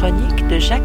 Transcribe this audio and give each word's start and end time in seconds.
chronique 0.00 0.48
de 0.48 0.58
Jacques. 0.58 0.80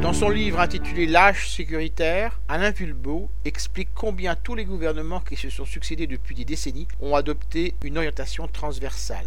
Dans 0.00 0.14
son 0.14 0.30
livre 0.30 0.58
intitulé 0.58 1.06
L'âge 1.06 1.50
sécuritaire, 1.50 2.40
Alain 2.48 2.70
Vulbeau 2.70 3.28
explique 3.44 3.90
combien 3.94 4.34
tous 4.36 4.54
les 4.54 4.64
gouvernements 4.64 5.20
qui 5.20 5.36
se 5.36 5.50
sont 5.50 5.66
succédés 5.66 6.06
depuis 6.06 6.34
des 6.34 6.46
décennies 6.46 6.88
ont 7.02 7.14
adopté 7.14 7.74
une 7.84 7.98
orientation 7.98 8.48
transversale. 8.48 9.26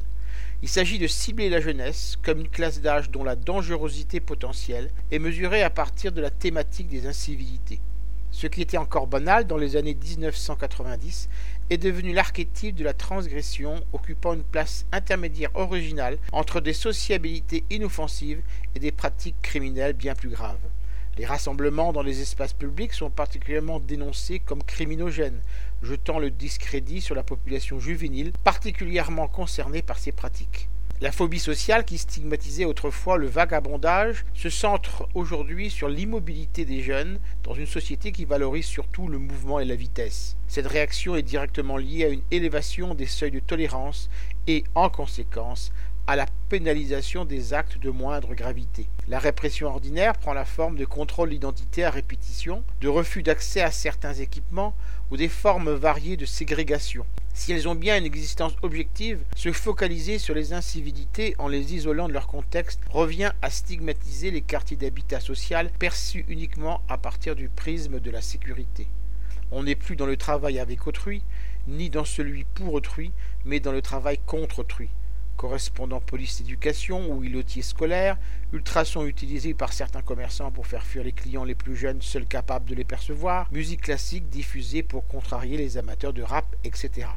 Il 0.64 0.70
s'agit 0.70 0.98
de 0.98 1.05
cibler 1.05 1.52
la 1.52 1.62
jeunesse 1.62 2.18
comme 2.24 2.40
une 2.40 2.50
classe 2.50 2.82
d'âge 2.82 3.12
dont 3.12 3.24
la 3.24 3.36
dangerosité 3.36 4.20
potentielle 4.20 4.90
est 5.12 5.20
mesurée 5.20 5.62
à 5.62 5.70
partir 5.70 6.12
de 6.14 6.22
la 6.22 6.32
thématique 6.32 6.88
des 6.88 7.06
incivilités. 7.06 7.80
Ce 8.34 8.48
qui 8.48 8.64
était 8.64 8.78
encore 8.78 9.06
banal 9.06 9.46
dans 9.46 9.58
les 9.58 9.76
années 9.76 9.94
1990 9.94 11.30
est 11.70 11.77
devenu 11.77 12.14
l'archétype 12.14 12.75
de 12.75 12.84
la 12.84 12.93
transgression 12.93 13.84
occupant 13.93 14.34
une 14.34 14.43
place 14.43 14.86
intermédiaire 14.91 15.51
originale 15.56 16.18
entre 16.32 16.61
des 16.61 16.74
sociabilités 16.74 17.64
inoffensives 17.69 18.42
et 18.75 18.79
des 18.79 18.92
pratiques 18.92 19.42
criminelles 19.42 19.93
bien 19.93 20.15
plus 20.15 20.29
graves. 20.29 20.57
Les 21.18 21.25
rassemblements 21.25 21.93
dans 21.93 22.02
les 22.02 22.21
espaces 22.21 22.54
publics 22.54 22.93
sont 22.93 23.11
particulièrement 23.11 23.79
dénoncés 23.79 24.39
comme 24.39 24.64
criminogènes, 24.64 25.41
jetant 25.83 26.18
le 26.18 26.32
discrédit 26.32 27.02
sur 27.02 27.14
la 27.14 27.24
population 27.24 27.80
juvénile 27.80 28.32
particulièrement 28.43 29.27
concernée 29.27 29.83
par 29.83 30.00
ces 30.00 30.11
pratiques. 30.11 30.69
La 31.04 31.12
phobie 31.12 31.38
sociale 31.38 31.84
qui 31.84 31.98
stigmatisait 31.98 32.64
autrefois 32.64 33.17
le 33.17 33.28
vagabondage 33.28 34.23
se 34.34 34.50
centre 34.50 35.06
aujourd'hui 35.16 35.70
sur 35.70 35.89
l'immobilité 35.89 36.64
des 36.64 36.81
jeunes 36.81 37.20
dans 37.44 37.53
une 37.53 37.67
société 37.67 38.14
qui 38.14 38.23
valorise 38.23 38.66
surtout 38.66 39.09
le 39.09 39.17
mouvement 39.17 39.59
et 39.59 39.66
la 39.66 39.75
vitesse. 39.75 40.38
Cette 40.47 40.66
réaction 40.66 41.17
est 41.17 41.22
directement 41.22 41.75
liée 41.75 42.06
à 42.06 42.08
une 42.08 42.22
élévation 42.31 42.95
des 42.95 43.06
seuils 43.06 43.31
de 43.31 43.42
tolérance 43.42 44.09
et, 44.47 44.64
en 44.75 44.89
conséquence, 44.89 45.73
à 46.06 46.17
la 46.17 46.25
pénalisation 46.50 47.23
des 47.23 47.53
actes 47.53 47.77
de 47.77 47.89
moindre 47.89 48.36
gravité. 48.36 48.88
La 49.08 49.19
répression 49.19 49.67
ordinaire 49.67 50.14
prend 50.14 50.33
la 50.33 50.44
forme 50.44 50.75
de 50.75 50.83
contrôle 50.83 51.30
d'identité 51.30 51.86
à 51.86 51.89
répétition, 51.89 52.64
de 52.81 52.89
refus 52.89 53.23
d'accès 53.23 53.61
à 53.61 53.72
certains 53.72 54.14
équipements 54.14 54.75
ou 55.11 55.17
des 55.17 55.30
formes 55.30 55.72
variées 55.72 56.17
de 56.17 56.25
ségrégation. 56.25 57.05
Si 57.33 57.53
elles 57.53 57.69
ont 57.69 57.75
bien 57.75 57.97
une 57.97 58.05
existence 58.05 58.53
objective, 58.64 59.23
se 59.36 59.52
focaliser 59.53 60.19
sur 60.19 60.36
les 60.36 60.52
incivilités 60.52 61.36
en 61.39 61.47
les 61.47 61.73
isolant 61.73 62.09
de 62.09 62.14
leur 62.14 62.27
contexte 62.27 62.81
revient 62.89 63.31
à 63.42 63.49
stigmatiser 63.49 64.30
les 64.30 64.42
quartiers 64.42 64.77
d'habitat 64.77 65.22
social 65.22 65.72
perçus 65.80 66.25
uniquement 66.27 66.81
à 66.89 66.97
partir 66.97 67.36
du 67.36 67.47
prisme 67.47 67.99
de 67.99 68.11
la 68.11 68.22
sécurité. 68.22 68.88
On 69.52 69.64
n'est 69.64 69.75
plus 69.75 69.95
dans 69.95 70.05
le 70.05 70.17
travail 70.17 70.59
avec 70.59 70.86
autrui, 70.86 71.23
ni 71.67 71.89
dans 71.89 72.05
celui 72.05 72.44
pour 72.44 72.73
autrui, 72.73 73.14
mais 73.45 73.61
dans 73.61 73.72
le 73.72 73.81
travail 73.81 74.20
contre 74.25 74.59
autrui 74.59 74.89
correspondant 75.44 75.99
police 75.99 76.39
éducation 76.39 77.11
ou 77.11 77.22
îlotier 77.22 77.63
scolaire, 77.63 78.17
ultrasons 78.53 79.05
utilisés 79.05 79.53
par 79.53 79.73
certains 79.73 80.02
commerçants 80.02 80.52
pour 80.52 80.67
faire 80.67 80.86
fuir 80.86 81.03
les 81.03 81.11
clients 81.11 81.44
les 81.44 81.53
plus 81.53 81.75
jeunes 81.75 82.02
seuls 82.02 82.25
capables 82.25 82.69
de 82.69 82.75
les 82.75 82.86
percevoir, 82.86 83.52
musique 83.52 83.81
classique 83.81 84.30
diffusée 84.30 84.83
pour 84.83 85.05
contrarier 85.05 85.58
les 85.58 85.77
amateurs 85.77 86.14
de 86.14 86.21
rap, 86.21 86.45
etc. 86.64 87.08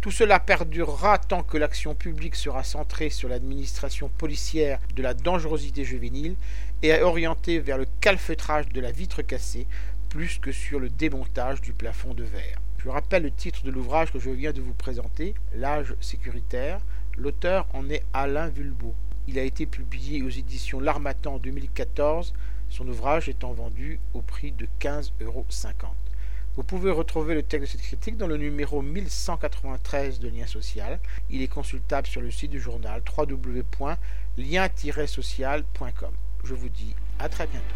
Tout 0.00 0.10
cela 0.10 0.40
perdurera 0.40 1.18
tant 1.18 1.44
que 1.44 1.56
l'action 1.56 1.94
publique 1.94 2.34
sera 2.34 2.64
centrée 2.64 3.08
sur 3.08 3.28
l'administration 3.28 4.08
policière 4.08 4.80
de 4.96 5.04
la 5.04 5.14
dangerosité 5.14 5.84
juvénile 5.84 6.34
et 6.82 7.02
orientée 7.02 7.60
vers 7.60 7.78
le 7.78 7.86
calfeutrage 8.00 8.68
de 8.70 8.80
la 8.80 8.90
vitre 8.90 9.22
cassée 9.22 9.68
plus 10.08 10.38
que 10.40 10.50
sur 10.50 10.80
le 10.80 10.88
démontage 10.88 11.60
du 11.60 11.72
plafond 11.72 12.14
de 12.14 12.24
verre. 12.24 12.58
Je 12.78 12.88
rappelle 12.88 13.22
le 13.22 13.30
titre 13.30 13.62
de 13.62 13.70
l'ouvrage 13.70 14.12
que 14.12 14.18
je 14.18 14.30
viens 14.30 14.52
de 14.52 14.60
vous 14.60 14.74
présenter, 14.74 15.34
L'âge 15.54 15.94
sécuritaire, 16.00 16.80
L'auteur 17.16 17.66
en 17.72 17.88
est 17.90 18.02
Alain 18.12 18.48
Vulbeau. 18.48 18.94
Il 19.28 19.38
a 19.38 19.42
été 19.42 19.66
publié 19.66 20.22
aux 20.22 20.28
éditions 20.28 20.80
L'Armatan 20.80 21.34
en 21.34 21.38
2014, 21.38 22.34
son 22.68 22.88
ouvrage 22.88 23.28
étant 23.28 23.52
vendu 23.52 24.00
au 24.14 24.22
prix 24.22 24.50
de 24.52 24.66
15,50 24.80 25.24
euros. 25.24 25.46
Vous 26.56 26.64
pouvez 26.64 26.90
retrouver 26.90 27.34
le 27.34 27.42
texte 27.42 27.66
de 27.66 27.72
cette 27.72 27.82
critique 27.86 28.16
dans 28.16 28.26
le 28.26 28.36
numéro 28.36 28.82
1193 28.82 30.18
de 30.20 30.28
Lien 30.28 30.46
Social. 30.46 30.98
Il 31.30 31.42
est 31.42 31.48
consultable 31.48 32.06
sur 32.06 32.20
le 32.20 32.30
site 32.30 32.50
du 32.50 32.60
journal 32.60 33.02
www.lien-social.com. 33.16 36.12
Je 36.44 36.54
vous 36.54 36.68
dis 36.68 36.94
à 37.18 37.28
très 37.28 37.46
bientôt. 37.46 37.74